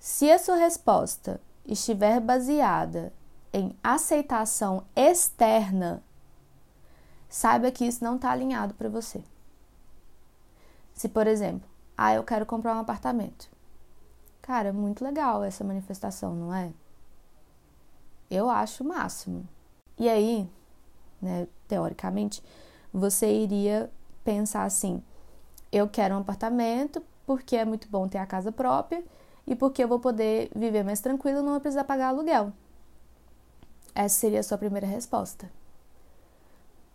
Se 0.00 0.32
a 0.32 0.38
sua 0.40 0.56
resposta 0.56 1.40
estiver 1.64 2.18
baseada 2.18 3.12
em 3.52 3.72
aceitação 3.84 4.82
externa, 4.96 6.02
saiba 7.28 7.70
que 7.70 7.84
isso 7.84 8.02
não 8.02 8.16
está 8.16 8.32
alinhado 8.32 8.74
para 8.74 8.88
você. 8.88 9.22
Se, 10.98 11.08
por 11.08 11.28
exemplo, 11.28 11.70
ah, 11.96 12.12
eu 12.12 12.24
quero 12.24 12.44
comprar 12.44 12.74
um 12.74 12.80
apartamento. 12.80 13.48
Cara, 14.42 14.72
muito 14.72 15.04
legal 15.04 15.44
essa 15.44 15.62
manifestação, 15.62 16.34
não 16.34 16.52
é? 16.52 16.72
Eu 18.28 18.50
acho 18.50 18.82
o 18.82 18.88
máximo. 18.88 19.46
E 19.96 20.08
aí, 20.08 20.50
né, 21.22 21.46
teoricamente, 21.68 22.42
você 22.92 23.32
iria 23.32 23.88
pensar 24.24 24.64
assim: 24.64 25.00
eu 25.70 25.88
quero 25.88 26.16
um 26.16 26.18
apartamento 26.18 27.00
porque 27.24 27.54
é 27.54 27.64
muito 27.64 27.88
bom 27.88 28.08
ter 28.08 28.18
a 28.18 28.26
casa 28.26 28.50
própria 28.50 29.04
e 29.46 29.54
porque 29.54 29.84
eu 29.84 29.88
vou 29.88 30.00
poder 30.00 30.50
viver 30.52 30.82
mais 30.82 31.00
tranquilo, 31.00 31.42
não 31.42 31.52
vou 31.52 31.60
precisar 31.60 31.84
pagar 31.84 32.08
aluguel. 32.08 32.52
Essa 33.94 34.18
seria 34.18 34.40
a 34.40 34.42
sua 34.42 34.58
primeira 34.58 34.86
resposta. 34.86 35.48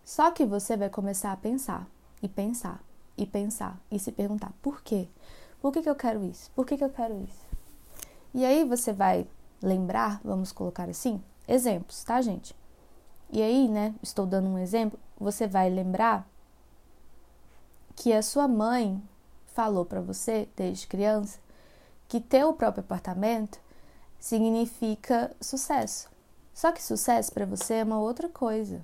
Só 0.04 0.30
que 0.30 0.46
você 0.46 0.76
vai 0.76 0.90
começar 0.90 1.32
a 1.32 1.38
pensar 1.38 1.88
e 2.22 2.28
pensar 2.28 2.84
e 3.18 3.26
pensar 3.26 3.80
e 3.92 4.00
se 4.00 4.12
perguntar 4.12 4.52
por 4.62 4.82
quê? 4.82 5.08
Por 5.62 5.72
que, 5.72 5.82
que 5.82 5.90
eu 5.90 5.96
quero 5.96 6.24
isso? 6.24 6.52
Por 6.52 6.66
que, 6.66 6.78
que 6.78 6.84
eu 6.84 6.90
quero 6.90 7.20
isso? 7.22 7.46
E 8.34 8.44
aí 8.44 8.64
você 8.64 8.92
vai 8.92 9.28
lembrar, 9.62 10.20
vamos 10.24 10.52
colocar 10.52 10.90
assim, 10.90 11.24
exemplos, 11.48 12.04
tá, 12.04 12.22
gente? 12.22 12.56
E 13.32 13.42
aí, 13.42 13.68
né, 13.68 13.96
estou 14.02 14.26
dando 14.26 14.48
um 14.48 14.58
exemplo, 14.58 15.00
você 15.20 15.48
vai 15.48 15.70
lembrar 15.70 16.28
que 17.96 18.12
a 18.12 18.22
sua 18.22 18.48
mãe 18.48 19.02
falou 19.48 19.86
para 19.86 20.02
você 20.02 20.50
desde 20.56 20.88
criança 20.88 21.40
que 22.08 22.20
ter 22.20 22.44
o 22.44 22.54
próprio 22.54 22.84
apartamento 22.84 23.60
significa 24.20 25.36
sucesso. 25.40 26.10
Só 26.54 26.72
que 26.72 26.82
sucesso 26.82 27.32
para 27.32 27.46
você 27.46 27.76
é 27.76 27.84
uma 27.84 28.00
outra 28.00 28.30
coisa. 28.30 28.84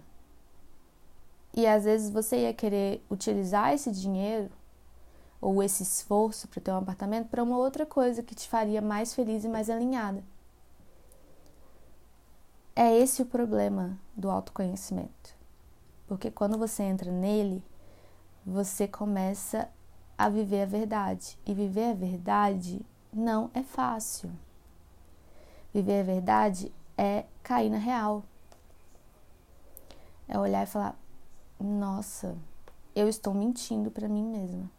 E 1.59 1.67
às 1.67 1.83
vezes 1.83 2.09
você 2.09 2.43
ia 2.43 2.53
querer 2.53 3.03
utilizar 3.11 3.73
esse 3.73 3.91
dinheiro 3.91 4.49
ou 5.41 5.61
esse 5.61 5.83
esforço 5.83 6.47
para 6.47 6.61
ter 6.61 6.71
um 6.71 6.77
apartamento 6.77 7.27
para 7.27 7.43
uma 7.43 7.57
outra 7.57 7.85
coisa 7.85 8.23
que 8.23 8.33
te 8.33 8.47
faria 8.47 8.81
mais 8.81 9.13
feliz 9.13 9.43
e 9.43 9.49
mais 9.49 9.69
alinhada. 9.69 10.23
É 12.73 12.97
esse 12.97 13.21
o 13.21 13.25
problema 13.25 13.99
do 14.15 14.31
autoconhecimento. 14.31 15.35
Porque 16.07 16.31
quando 16.31 16.57
você 16.57 16.81
entra 16.83 17.11
nele, 17.11 17.61
você 18.45 18.87
começa 18.87 19.67
a 20.17 20.29
viver 20.29 20.61
a 20.61 20.65
verdade. 20.65 21.37
E 21.45 21.53
viver 21.53 21.91
a 21.91 21.93
verdade 21.93 22.79
não 23.11 23.51
é 23.53 23.63
fácil. 23.63 24.31
Viver 25.73 25.99
a 25.99 26.03
verdade 26.03 26.71
é 26.97 27.25
cair 27.43 27.69
na 27.69 27.77
real. 27.77 28.23
É 30.25 30.39
olhar 30.39 30.63
e 30.63 30.65
falar: 30.65 30.97
nossa, 31.59 32.37
eu 32.95 33.07
estou 33.07 33.33
mentindo 33.33 33.91
para 33.91 34.07
mim 34.07 34.23
mesma. 34.23 34.69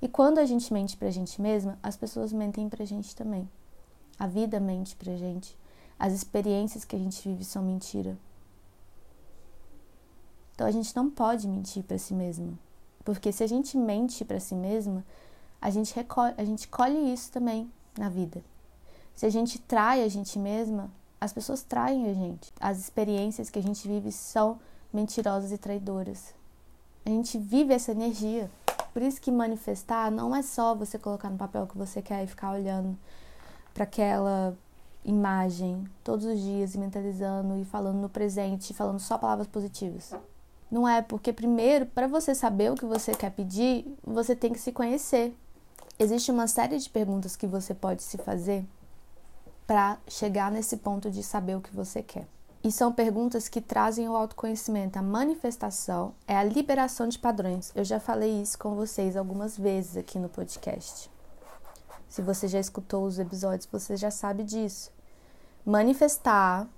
E 0.00 0.08
quando 0.08 0.38
a 0.38 0.44
gente 0.44 0.72
mente 0.72 0.96
pra 0.96 1.10
gente 1.10 1.40
mesma, 1.40 1.78
as 1.82 1.96
pessoas 1.96 2.32
mentem 2.32 2.68
pra 2.68 2.84
gente 2.84 3.14
também. 3.14 3.48
A 4.18 4.26
vida 4.26 4.58
mente 4.58 4.96
pra 4.96 5.16
gente. 5.16 5.56
As 5.98 6.12
experiências 6.12 6.84
que 6.84 6.96
a 6.96 6.98
gente 6.98 7.28
vive 7.28 7.44
são 7.44 7.62
mentira. 7.62 8.18
Então 10.54 10.66
a 10.66 10.70
gente 10.70 10.94
não 10.94 11.08
pode 11.08 11.46
mentir 11.48 11.84
para 11.84 11.98
si 11.98 12.12
mesma. 12.12 12.58
Porque 13.04 13.32
se 13.32 13.42
a 13.42 13.46
gente 13.46 13.76
mente 13.76 14.24
para 14.24 14.40
si 14.40 14.54
mesma, 14.54 15.04
a 15.60 15.70
gente, 15.70 15.94
recolhe, 15.94 16.34
a 16.36 16.44
gente 16.44 16.68
colhe 16.68 17.12
isso 17.12 17.30
também 17.30 17.70
na 17.96 18.08
vida. 18.08 18.42
Se 19.14 19.26
a 19.26 19.30
gente 19.30 19.60
trai 19.60 20.02
a 20.02 20.08
gente 20.08 20.38
mesma, 20.38 20.90
as 21.20 21.32
pessoas 21.32 21.62
traem 21.62 22.10
a 22.10 22.14
gente. 22.14 22.52
As 22.60 22.78
experiências 22.78 23.48
que 23.48 23.58
a 23.58 23.62
gente 23.62 23.86
vive 23.86 24.10
são 24.10 24.58
mentirosas 24.92 25.52
e 25.52 25.58
traidoras. 25.58 26.34
A 27.04 27.10
gente 27.10 27.38
vive 27.38 27.72
essa 27.72 27.92
energia. 27.92 28.50
Por 28.92 29.02
isso 29.02 29.20
que 29.20 29.30
manifestar 29.30 30.10
não 30.10 30.36
é 30.36 30.42
só 30.42 30.74
você 30.74 30.98
colocar 30.98 31.30
no 31.30 31.38
papel 31.38 31.62
o 31.62 31.66
que 31.66 31.78
você 31.78 32.02
quer 32.02 32.22
e 32.22 32.26
ficar 32.26 32.52
olhando 32.52 32.96
para 33.72 33.84
aquela 33.84 34.56
imagem 35.04 35.84
todos 36.04 36.24
os 36.24 36.38
dias 36.38 36.74
e 36.74 36.78
mentalizando 36.78 37.56
e 37.56 37.64
falando 37.64 37.98
no 37.98 38.08
presente, 38.08 38.74
falando 38.74 39.00
só 39.00 39.18
palavras 39.18 39.46
positivas. 39.46 40.14
Não 40.70 40.88
é 40.88 41.02
porque 41.02 41.32
primeiro, 41.32 41.86
para 41.86 42.06
você 42.06 42.34
saber 42.34 42.70
o 42.70 42.74
que 42.74 42.84
você 42.84 43.12
quer 43.12 43.30
pedir, 43.30 43.86
você 44.04 44.36
tem 44.36 44.52
que 44.52 44.58
se 44.58 44.72
conhecer. 44.72 45.36
Existe 45.98 46.30
uma 46.30 46.46
série 46.46 46.78
de 46.78 46.88
perguntas 46.88 47.36
que 47.36 47.46
você 47.46 47.74
pode 47.74 48.02
se 48.02 48.16
fazer 48.18 48.64
para 49.66 49.98
chegar 50.08 50.50
nesse 50.50 50.76
ponto 50.76 51.10
de 51.10 51.22
saber 51.22 51.56
o 51.56 51.60
que 51.60 51.74
você 51.74 52.02
quer. 52.02 52.26
E 52.64 52.70
são 52.70 52.92
perguntas 52.92 53.48
que 53.48 53.60
trazem 53.60 54.08
o 54.08 54.14
autoconhecimento. 54.14 54.96
A 54.96 55.02
manifestação 55.02 56.14
é 56.28 56.36
a 56.36 56.44
liberação 56.44 57.08
de 57.08 57.18
padrões. 57.18 57.72
Eu 57.74 57.84
já 57.84 57.98
falei 57.98 58.40
isso 58.40 58.56
com 58.56 58.76
vocês 58.76 59.16
algumas 59.16 59.58
vezes 59.58 59.96
aqui 59.96 60.16
no 60.16 60.28
podcast. 60.28 61.10
Se 62.08 62.22
você 62.22 62.46
já 62.46 62.60
escutou 62.60 63.04
os 63.04 63.18
episódios, 63.18 63.66
você 63.70 63.96
já 63.96 64.12
sabe 64.12 64.44
disso. 64.44 64.92
Manifestar 65.66 66.68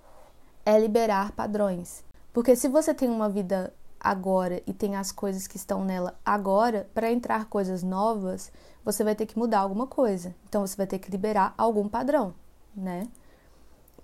é 0.65 0.79
liberar 0.79 1.33
padrões. 1.33 2.03
Porque 2.33 2.57
se 2.57 2.67
você 2.67 2.95
tem 2.95 3.11
uma 3.11 3.29
vida 3.29 3.75
agora 4.01 4.63
e 4.67 4.73
tem 4.73 4.97
as 4.97 5.13
coisas 5.13 5.47
que 5.47 5.57
estão 5.57 5.85
nela 5.85 6.19
agora, 6.25 6.89
para 6.95 7.11
entrar 7.11 7.45
coisas 7.47 7.83
novas, 7.83 8.51
você 8.85 9.05
vai 9.05 9.15
ter 9.15 9.27
que 9.27 9.39
mudar 9.39 9.61
alguma 9.61 9.87
coisa. 9.87 10.35
Então 10.49 10.67
você 10.67 10.77
vai 10.77 10.87
ter 10.87 10.99
que 10.99 11.11
liberar 11.11 11.53
algum 11.59 11.89
padrão, 11.89 12.35
né? 12.75 13.09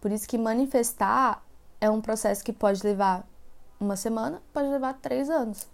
Por 0.01 0.11
isso 0.11 0.29
que 0.29 0.39
manifestar 0.39 1.43
é 1.81 1.91
um 1.91 2.01
processo 2.01 2.45
que 2.45 2.53
pode 2.53 2.83
levar 2.83 3.27
uma 3.79 3.97
semana, 3.97 4.43
pode 4.53 4.69
levar 4.69 4.95
três 4.95 5.31
anos. 5.31 5.69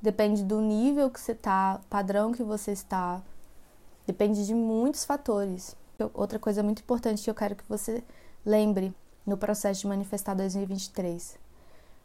Depende 0.00 0.42
do 0.42 0.60
nível 0.60 1.10
que 1.10 1.20
você 1.20 1.34
tá, 1.34 1.80
padrão 1.88 2.32
que 2.32 2.42
você 2.42 2.72
está, 2.72 3.22
depende 4.06 4.46
de 4.46 4.54
muitos 4.54 5.04
fatores. 5.04 5.76
Outra 6.14 6.38
coisa 6.38 6.62
muito 6.62 6.80
importante 6.80 7.22
que 7.22 7.30
eu 7.30 7.34
quero 7.34 7.54
que 7.54 7.68
você 7.68 8.02
lembre 8.44 8.94
no 9.24 9.36
processo 9.36 9.82
de 9.82 9.86
manifestar 9.86 10.34
2023 10.34 11.42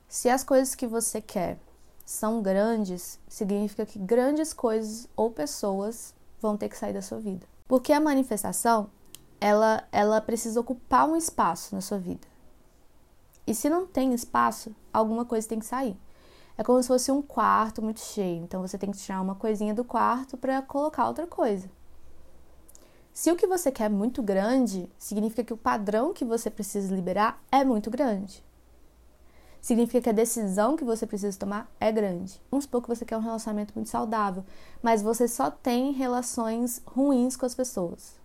se 0.07 0.29
as 0.29 0.43
coisas 0.43 0.73
que 0.73 0.87
você 0.87 1.19
quer 1.19 1.57
são 2.05 2.41
grandes, 2.41 3.19
significa 3.27 3.85
que 3.85 3.99
grandes 3.99 4.53
coisas 4.53 5.07
ou 5.15 5.29
pessoas 5.29 6.15
vão 6.41 6.55
ter 6.55 6.69
que 6.69 6.77
sair 6.77 6.93
da 6.93 7.01
sua 7.01 7.19
vida. 7.19 7.45
Porque 7.67 7.91
a 7.91 7.99
manifestação, 7.99 8.89
ela, 9.41 9.83
ela 9.91 10.21
precisa 10.21 10.59
ocupar 10.61 11.07
um 11.09 11.17
espaço 11.17 11.75
na 11.75 11.81
sua 11.81 11.99
vida. 11.99 12.25
E 13.47 13.55
se 13.55 13.69
não 13.69 13.87
tem 13.87 14.13
espaço, 14.13 14.75
alguma 14.93 15.25
coisa 15.25 15.47
tem 15.47 15.57
que 15.57 15.65
sair. 15.65 15.97
É 16.57 16.63
como 16.63 16.81
se 16.81 16.87
fosse 16.87 17.11
um 17.11 17.21
quarto 17.21 17.81
muito 17.81 18.01
cheio. 18.01 18.43
Então 18.43 18.61
você 18.61 18.77
tem 18.77 18.91
que 18.91 18.97
tirar 18.97 19.21
uma 19.21 19.35
coisinha 19.35 19.73
do 19.73 19.83
quarto 19.83 20.37
para 20.37 20.61
colocar 20.61 21.07
outra 21.07 21.25
coisa. 21.25 21.69
Se 23.13 23.31
o 23.31 23.35
que 23.35 23.47
você 23.47 23.71
quer 23.71 23.85
é 23.85 23.89
muito 23.89 24.21
grande, 24.21 24.91
significa 24.97 25.43
que 25.43 25.53
o 25.53 25.57
padrão 25.57 26.13
que 26.13 26.25
você 26.25 26.51
precisa 26.51 26.93
liberar 26.93 27.41
é 27.51 27.63
muito 27.63 27.89
grande 27.89 28.45
significa 29.67 30.01
que 30.01 30.09
a 30.09 30.13
decisão 30.13 30.77
que 30.77 30.85
você 30.85 31.05
precisa 31.05 31.37
tomar 31.37 31.69
é 31.77 31.91
grande. 31.91 32.41
Vamos 32.49 32.63
supor 32.63 32.81
que 32.81 32.87
você 32.87 33.03
quer 33.03 33.17
um 33.17 33.21
relacionamento 33.21 33.73
muito 33.75 33.89
saudável, 33.89 34.45
mas 34.81 35.01
você 35.01 35.27
só 35.27 35.51
tem 35.51 35.91
relações 35.91 36.81
ruins 36.85 37.35
com 37.35 37.45
as 37.45 37.53
pessoas. 37.53 38.15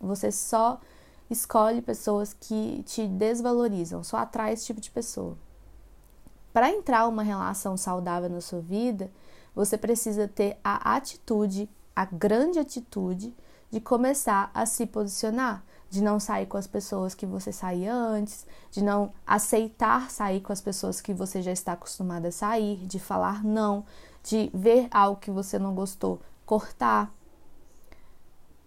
Você 0.00 0.30
só 0.30 0.80
escolhe 1.30 1.82
pessoas 1.82 2.32
que 2.32 2.82
te 2.84 3.06
desvalorizam, 3.06 4.02
só 4.02 4.18
atrai 4.18 4.52
esse 4.52 4.66
tipo 4.66 4.80
de 4.80 4.90
pessoa. 4.90 5.36
Para 6.52 6.70
entrar 6.70 7.06
uma 7.06 7.22
relação 7.22 7.76
saudável 7.76 8.28
na 8.28 8.40
sua 8.40 8.60
vida, 8.60 9.10
você 9.54 9.76
precisa 9.76 10.26
ter 10.26 10.58
a 10.62 10.96
atitude, 10.96 11.68
a 11.94 12.04
grande 12.04 12.58
atitude 12.58 13.34
de 13.70 13.80
começar 13.80 14.50
a 14.54 14.64
se 14.64 14.86
posicionar, 14.86 15.62
de 15.90 16.02
não 16.02 16.18
sair 16.18 16.46
com 16.46 16.56
as 16.56 16.66
pessoas 16.66 17.14
que 17.14 17.26
você 17.26 17.52
saía 17.52 17.94
antes, 17.94 18.46
de 18.70 18.82
não 18.82 19.12
aceitar 19.26 20.10
sair 20.10 20.40
com 20.40 20.52
as 20.52 20.60
pessoas 20.60 21.00
que 21.00 21.12
você 21.12 21.42
já 21.42 21.52
está 21.52 21.72
acostumada 21.72 22.28
a 22.28 22.32
sair, 22.32 22.76
de 22.86 22.98
falar 22.98 23.44
não, 23.44 23.84
de 24.22 24.50
ver 24.52 24.88
algo 24.90 25.20
que 25.20 25.30
você 25.30 25.58
não 25.58 25.74
gostou, 25.74 26.20
cortar, 26.44 27.12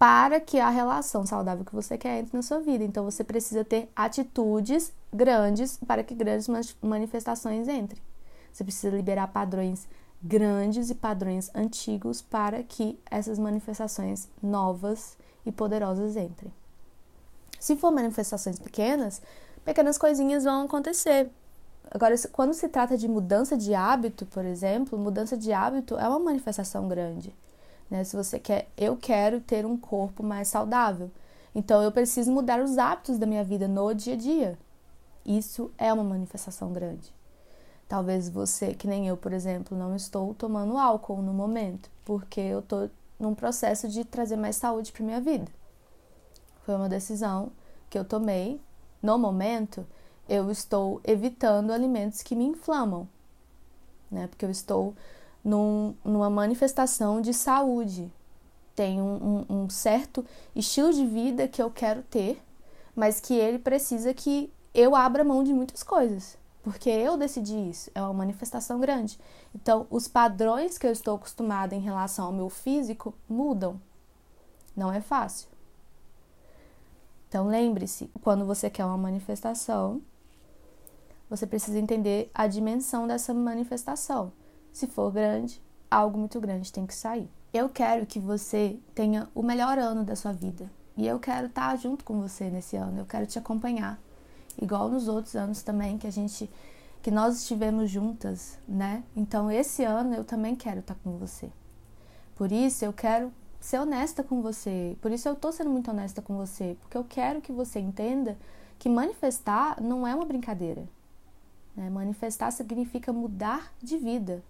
para 0.02 0.40
que 0.40 0.58
a 0.58 0.68
relação 0.68 1.24
saudável 1.24 1.64
que 1.64 1.72
você 1.72 1.96
quer 1.96 2.18
entre 2.18 2.36
na 2.36 2.42
sua 2.42 2.58
vida. 2.58 2.82
Então 2.82 3.04
você 3.04 3.22
precisa 3.22 3.64
ter 3.64 3.88
atitudes 3.94 4.92
grandes 5.12 5.78
para 5.86 6.02
que 6.02 6.12
grandes 6.12 6.48
manifestações 6.82 7.68
entrem. 7.68 8.02
Você 8.52 8.64
precisa 8.64 8.96
liberar 8.96 9.28
padrões 9.28 9.86
grandes 10.20 10.90
e 10.90 10.96
padrões 10.96 11.52
antigos 11.54 12.20
para 12.20 12.64
que 12.64 12.98
essas 13.08 13.38
manifestações 13.38 14.28
novas 14.42 15.16
e 15.46 15.52
poderosas 15.52 16.16
entrem. 16.16 16.52
Se 17.60 17.76
for 17.76 17.92
manifestações 17.92 18.58
pequenas, 18.58 19.22
pequenas 19.64 19.98
coisinhas 19.98 20.42
vão 20.42 20.64
acontecer. 20.64 21.30
Agora, 21.88 22.16
quando 22.32 22.54
se 22.54 22.68
trata 22.68 22.98
de 22.98 23.06
mudança 23.06 23.56
de 23.56 23.72
hábito, 23.72 24.26
por 24.26 24.44
exemplo, 24.44 24.98
mudança 24.98 25.36
de 25.36 25.52
hábito 25.52 25.96
é 25.96 26.08
uma 26.08 26.18
manifestação 26.18 26.88
grande. 26.88 27.32
Né? 27.92 28.04
Se 28.04 28.16
você 28.16 28.38
quer, 28.38 28.70
eu 28.74 28.96
quero 28.96 29.38
ter 29.38 29.66
um 29.66 29.76
corpo 29.76 30.22
mais 30.22 30.48
saudável. 30.48 31.10
Então 31.54 31.82
eu 31.82 31.92
preciso 31.92 32.32
mudar 32.32 32.58
os 32.58 32.78
hábitos 32.78 33.18
da 33.18 33.26
minha 33.26 33.44
vida 33.44 33.68
no 33.68 33.92
dia 33.92 34.14
a 34.14 34.16
dia. 34.16 34.58
Isso 35.26 35.70
é 35.76 35.92
uma 35.92 36.02
manifestação 36.02 36.72
grande. 36.72 37.12
Talvez 37.86 38.30
você, 38.30 38.72
que 38.72 38.88
nem 38.88 39.06
eu, 39.06 39.14
por 39.14 39.30
exemplo, 39.30 39.76
não 39.76 39.94
estou 39.94 40.32
tomando 40.32 40.78
álcool 40.78 41.20
no 41.20 41.34
momento, 41.34 41.90
porque 42.02 42.40
eu 42.40 42.60
estou 42.60 42.88
num 43.20 43.34
processo 43.34 43.86
de 43.86 44.06
trazer 44.06 44.36
mais 44.36 44.56
saúde 44.56 44.90
para 44.90 45.04
minha 45.04 45.20
vida. 45.20 45.52
Foi 46.64 46.74
uma 46.74 46.88
decisão 46.88 47.52
que 47.90 47.98
eu 47.98 48.06
tomei. 48.06 48.58
No 49.02 49.18
momento, 49.18 49.86
eu 50.26 50.50
estou 50.50 50.98
evitando 51.04 51.70
alimentos 51.70 52.22
que 52.22 52.34
me 52.34 52.46
inflamam, 52.46 53.06
né? 54.10 54.28
Porque 54.28 54.46
eu 54.46 54.50
estou 54.50 54.94
num, 55.44 55.94
numa 56.04 56.30
manifestação 56.30 57.20
de 57.20 57.32
saúde. 57.34 58.12
Tem 58.74 59.00
um, 59.00 59.44
um, 59.48 59.62
um 59.62 59.70
certo 59.70 60.24
estilo 60.54 60.92
de 60.92 61.06
vida 61.06 61.46
que 61.48 61.62
eu 61.62 61.70
quero 61.70 62.02
ter, 62.02 62.42
mas 62.94 63.20
que 63.20 63.34
ele 63.34 63.58
precisa 63.58 64.14
que 64.14 64.52
eu 64.74 64.96
abra 64.96 65.24
mão 65.24 65.44
de 65.44 65.52
muitas 65.52 65.82
coisas, 65.82 66.38
porque 66.62 66.88
eu 66.88 67.16
decidi 67.16 67.68
isso, 67.68 67.90
é 67.94 68.00
uma 68.00 68.14
manifestação 68.14 68.80
grande. 68.80 69.18
Então, 69.54 69.86
os 69.90 70.08
padrões 70.08 70.78
que 70.78 70.86
eu 70.86 70.92
estou 70.92 71.16
acostumada 71.16 71.74
em 71.74 71.80
relação 71.80 72.26
ao 72.26 72.32
meu 72.32 72.48
físico 72.48 73.14
mudam. 73.28 73.80
Não 74.74 74.90
é 74.90 75.00
fácil. 75.00 75.48
Então, 77.28 77.46
lembre-se, 77.46 78.10
quando 78.22 78.46
você 78.46 78.70
quer 78.70 78.84
uma 78.84 78.96
manifestação, 78.96 80.00
você 81.28 81.46
precisa 81.46 81.78
entender 81.78 82.30
a 82.34 82.46
dimensão 82.46 83.06
dessa 83.06 83.32
manifestação. 83.32 84.32
Se 84.72 84.86
for 84.86 85.12
grande, 85.12 85.60
algo 85.90 86.18
muito 86.18 86.40
grande 86.40 86.72
tem 86.72 86.86
que 86.86 86.94
sair. 86.94 87.28
Eu 87.52 87.68
quero 87.68 88.06
que 88.06 88.18
você 88.18 88.78
tenha 88.94 89.28
o 89.34 89.42
melhor 89.42 89.78
ano 89.78 90.04
da 90.04 90.16
sua 90.16 90.32
vida. 90.32 90.70
E 90.96 91.06
eu 91.06 91.18
quero 91.18 91.46
estar 91.46 91.76
junto 91.76 92.04
com 92.04 92.20
você 92.20 92.48
nesse 92.48 92.76
ano. 92.76 93.00
Eu 93.00 93.06
quero 93.06 93.26
te 93.26 93.38
acompanhar. 93.38 93.98
Igual 94.60 94.88
nos 94.88 95.08
outros 95.08 95.36
anos 95.36 95.62
também 95.62 95.98
que 95.98 96.06
a 96.06 96.10
gente 96.10 96.50
que 97.02 97.10
nós 97.10 97.38
estivemos 97.38 97.90
juntas, 97.90 98.58
né? 98.66 99.02
Então 99.16 99.50
esse 99.50 99.82
ano 99.82 100.14
eu 100.14 100.24
também 100.24 100.54
quero 100.54 100.80
estar 100.80 100.94
com 101.02 101.18
você. 101.18 101.50
Por 102.36 102.52
isso 102.52 102.84
eu 102.84 102.92
quero 102.92 103.32
ser 103.60 103.78
honesta 103.78 104.22
com 104.22 104.40
você. 104.40 104.96
Por 105.00 105.10
isso 105.10 105.28
eu 105.28 105.34
tô 105.34 105.50
sendo 105.50 105.70
muito 105.70 105.90
honesta 105.90 106.22
com 106.22 106.36
você, 106.36 106.76
porque 106.80 106.96
eu 106.96 107.04
quero 107.04 107.40
que 107.40 107.52
você 107.52 107.80
entenda 107.80 108.38
que 108.78 108.88
manifestar 108.88 109.80
não 109.80 110.06
é 110.06 110.14
uma 110.14 110.24
brincadeira. 110.24 110.88
Né? 111.76 111.90
Manifestar 111.90 112.50
significa 112.50 113.12
mudar 113.12 113.72
de 113.82 113.96
vida, 113.96 114.42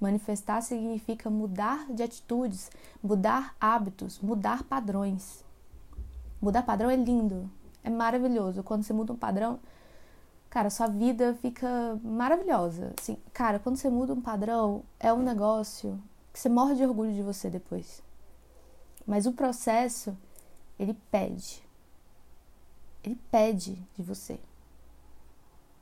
Manifestar 0.00 0.62
significa 0.62 1.28
mudar 1.28 1.86
de 1.92 2.02
atitudes, 2.02 2.70
mudar 3.02 3.54
hábitos, 3.60 4.18
mudar 4.20 4.64
padrões. 4.64 5.44
Mudar 6.40 6.62
padrão 6.62 6.88
é 6.88 6.96
lindo, 6.96 7.50
é 7.84 7.90
maravilhoso. 7.90 8.62
Quando 8.62 8.82
você 8.82 8.94
muda 8.94 9.12
um 9.12 9.16
padrão, 9.16 9.60
cara, 10.48 10.70
sua 10.70 10.86
vida 10.86 11.36
fica 11.42 12.00
maravilhosa. 12.02 12.94
Assim, 12.98 13.18
cara, 13.30 13.58
quando 13.58 13.76
você 13.76 13.90
muda 13.90 14.14
um 14.14 14.22
padrão, 14.22 14.82
é 14.98 15.12
um 15.12 15.22
negócio 15.22 16.02
que 16.32 16.40
você 16.40 16.48
morre 16.48 16.76
de 16.76 16.84
orgulho 16.84 17.12
de 17.12 17.22
você 17.22 17.50
depois. 17.50 18.02
Mas 19.06 19.26
o 19.26 19.32
processo, 19.32 20.16
ele 20.78 20.94
pede. 21.10 21.62
Ele 23.04 23.18
pede 23.30 23.74
de 23.96 24.02
você. 24.02 24.40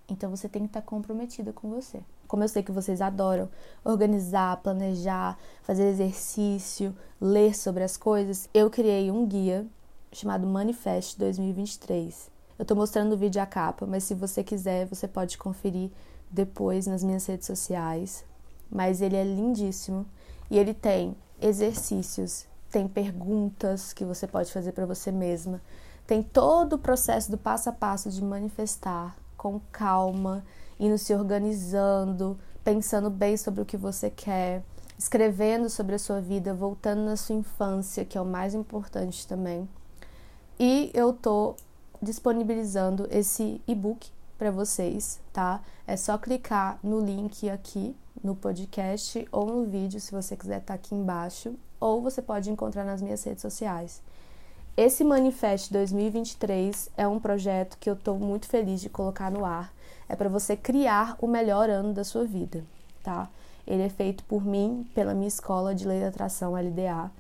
Então 0.08 0.30
você 0.30 0.48
tem 0.48 0.62
que 0.62 0.68
estar 0.68 0.82
comprometida 0.82 1.52
com 1.52 1.70
você. 1.70 2.02
Como 2.28 2.44
eu 2.44 2.48
sei 2.48 2.62
que 2.62 2.70
vocês 2.70 3.00
adoram 3.00 3.48
organizar, 3.82 4.58
planejar, 4.58 5.38
fazer 5.62 5.88
exercício, 5.88 6.94
ler 7.18 7.56
sobre 7.56 7.82
as 7.82 7.96
coisas, 7.96 8.48
eu 8.52 8.68
criei 8.68 9.10
um 9.10 9.26
guia 9.26 9.66
chamado 10.12 10.46
Manifest 10.46 11.18
2023. 11.18 12.30
Eu 12.58 12.64
tô 12.64 12.74
mostrando 12.74 13.14
o 13.14 13.16
vídeo 13.16 13.40
a 13.40 13.46
capa, 13.46 13.86
mas 13.86 14.04
se 14.04 14.14
você 14.14 14.44
quiser, 14.44 14.86
você 14.86 15.08
pode 15.08 15.38
conferir 15.38 15.90
depois 16.30 16.86
nas 16.86 17.02
minhas 17.02 17.24
redes 17.24 17.46
sociais. 17.46 18.24
Mas 18.70 19.00
ele 19.00 19.16
é 19.16 19.24
lindíssimo 19.24 20.04
e 20.50 20.58
ele 20.58 20.74
tem 20.74 21.16
exercícios, 21.40 22.46
tem 22.70 22.86
perguntas 22.86 23.94
que 23.94 24.04
você 24.04 24.26
pode 24.26 24.52
fazer 24.52 24.72
para 24.72 24.84
você 24.84 25.10
mesma, 25.10 25.62
tem 26.06 26.22
todo 26.22 26.74
o 26.74 26.78
processo 26.78 27.30
do 27.30 27.38
passo 27.38 27.70
a 27.70 27.72
passo 27.72 28.10
de 28.10 28.22
manifestar 28.22 29.16
com 29.36 29.60
calma, 29.70 30.44
indo 30.78 30.96
se 30.98 31.14
organizando, 31.14 32.38
pensando 32.62 33.10
bem 33.10 33.36
sobre 33.36 33.62
o 33.62 33.66
que 33.66 33.76
você 33.76 34.10
quer, 34.10 34.62
escrevendo 34.98 35.70
sobre 35.70 35.94
a 35.94 35.98
sua 35.98 36.20
vida, 36.20 36.52
voltando 36.52 37.02
na 37.02 37.16
sua 37.16 37.36
infância, 37.36 38.04
que 38.04 38.18
é 38.18 38.20
o 38.20 38.26
mais 38.26 38.54
importante 38.54 39.26
também. 39.26 39.68
E 40.58 40.90
eu 40.92 41.12
tô 41.12 41.54
disponibilizando 42.02 43.06
esse 43.10 43.60
e-book 43.66 44.10
para 44.36 44.50
vocês, 44.50 45.20
tá? 45.32 45.60
É 45.86 45.96
só 45.96 46.16
clicar 46.18 46.78
no 46.82 47.00
link 47.00 47.48
aqui 47.48 47.96
no 48.22 48.34
podcast 48.34 49.26
ou 49.30 49.46
no 49.46 49.64
vídeo, 49.64 50.00
se 50.00 50.12
você 50.12 50.36
quiser 50.36 50.58
estar 50.58 50.74
tá 50.74 50.74
aqui 50.74 50.94
embaixo, 50.94 51.54
ou 51.80 52.02
você 52.02 52.20
pode 52.20 52.50
encontrar 52.50 52.84
nas 52.84 53.00
minhas 53.00 53.22
redes 53.22 53.42
sociais. 53.42 54.02
Esse 54.78 55.02
Manifest 55.02 55.72
2023 55.72 56.90
é 56.96 57.08
um 57.08 57.18
projeto 57.18 57.76
que 57.80 57.90
eu 57.90 57.94
estou 57.94 58.16
muito 58.16 58.46
feliz 58.46 58.80
de 58.80 58.88
colocar 58.88 59.28
no 59.28 59.44
ar. 59.44 59.74
É 60.08 60.14
para 60.14 60.28
você 60.28 60.56
criar 60.56 61.16
o 61.20 61.26
melhor 61.26 61.68
ano 61.68 61.92
da 61.92 62.04
sua 62.04 62.24
vida, 62.24 62.64
tá? 63.02 63.28
Ele 63.66 63.82
é 63.82 63.88
feito 63.88 64.22
por 64.22 64.44
mim, 64.44 64.88
pela 64.94 65.14
minha 65.14 65.26
escola 65.26 65.74
de 65.74 65.84
lei 65.84 66.00
da 66.00 66.06
atração 66.06 66.52
LDA, 66.54 67.10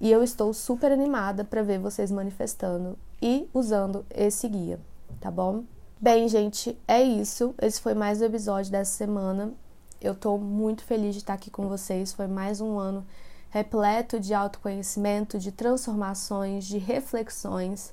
e 0.00 0.08
eu 0.08 0.22
estou 0.22 0.54
super 0.54 0.92
animada 0.92 1.42
para 1.42 1.64
ver 1.64 1.80
vocês 1.80 2.12
manifestando 2.12 2.96
e 3.20 3.48
usando 3.52 4.06
esse 4.08 4.46
guia, 4.46 4.78
tá 5.20 5.32
bom? 5.32 5.64
Bem, 6.00 6.28
gente, 6.28 6.78
é 6.86 7.02
isso. 7.02 7.52
Esse 7.60 7.80
foi 7.80 7.92
mais 7.92 8.22
um 8.22 8.26
episódio 8.26 8.70
dessa 8.70 8.92
semana. 8.92 9.52
Eu 10.00 10.12
estou 10.12 10.38
muito 10.38 10.84
feliz 10.84 11.16
de 11.16 11.22
estar 11.22 11.34
aqui 11.34 11.50
com 11.50 11.66
vocês. 11.66 12.12
Foi 12.12 12.28
mais 12.28 12.60
um 12.60 12.78
ano 12.78 13.04
repleto 13.50 14.18
de 14.18 14.32
autoconhecimento, 14.32 15.38
de 15.38 15.52
transformações, 15.52 16.64
de 16.64 16.78
reflexões. 16.78 17.92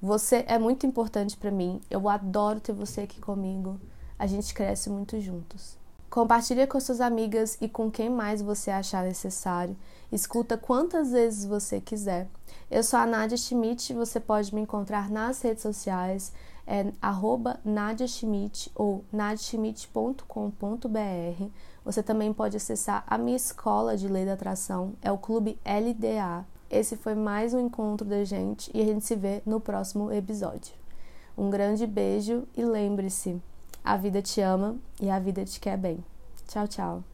Você 0.00 0.44
é 0.48 0.58
muito 0.58 0.86
importante 0.86 1.36
para 1.36 1.50
mim. 1.50 1.80
Eu 1.90 2.08
adoro 2.08 2.60
ter 2.60 2.72
você 2.72 3.02
aqui 3.02 3.20
comigo. 3.20 3.80
A 4.18 4.26
gente 4.26 4.54
cresce 4.54 4.88
muito 4.88 5.20
juntos. 5.20 5.76
Compartilha 6.08 6.66
com 6.66 6.78
suas 6.78 7.00
amigas 7.00 7.56
e 7.60 7.68
com 7.68 7.90
quem 7.90 8.10
mais 8.10 8.42
você 8.42 8.70
achar 8.70 9.02
necessário. 9.02 9.76
Escuta 10.10 10.58
quantas 10.58 11.10
vezes 11.10 11.44
você 11.44 11.80
quiser. 11.80 12.28
Eu 12.70 12.82
sou 12.82 12.98
a 12.98 13.06
Nadia 13.06 13.36
Schmidt, 13.36 13.94
você 13.94 14.20
pode 14.20 14.54
me 14.54 14.60
encontrar 14.60 15.10
nas 15.10 15.40
redes 15.40 15.62
sociais, 15.62 16.32
é 16.66 16.92
arroba 17.00 17.58
Nadia 17.64 18.06
Schmidt 18.06 18.70
ou 18.74 19.04
nadiaschmidt.com.br. 19.12 21.44
Você 21.84 22.02
também 22.02 22.32
pode 22.32 22.56
acessar 22.56 23.04
a 23.06 23.18
minha 23.18 23.36
escola 23.36 23.96
de 23.96 24.08
lei 24.08 24.24
da 24.24 24.34
atração, 24.34 24.94
é 25.02 25.10
o 25.10 25.18
Clube 25.18 25.58
LDA. 25.64 26.46
Esse 26.70 26.96
foi 26.96 27.14
mais 27.14 27.52
um 27.52 27.60
encontro 27.60 28.06
da 28.06 28.24
gente 28.24 28.70
e 28.72 28.80
a 28.80 28.84
gente 28.84 29.04
se 29.04 29.14
vê 29.14 29.42
no 29.44 29.60
próximo 29.60 30.10
episódio. 30.10 30.74
Um 31.36 31.50
grande 31.50 31.86
beijo 31.86 32.44
e 32.56 32.64
lembre-se, 32.64 33.40
a 33.84 33.96
vida 33.96 34.22
te 34.22 34.40
ama 34.40 34.76
e 35.00 35.10
a 35.10 35.18
vida 35.18 35.44
te 35.44 35.60
quer 35.60 35.76
bem. 35.76 36.02
Tchau, 36.46 36.68
tchau. 36.68 37.11